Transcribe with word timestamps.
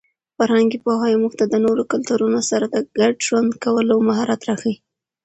فرهنګي 0.37 0.77
پوهاوی 0.85 1.17
موږ 1.23 1.33
ته 1.39 1.45
د 1.47 1.55
نورو 1.65 1.83
کلتورونو 1.91 2.39
سره 2.49 2.65
د 2.69 2.77
ګډ 2.99 3.13
ژوند 3.27 3.51
کولو 3.63 3.95
مهارت 4.07 4.41
راښيي. 4.49 4.75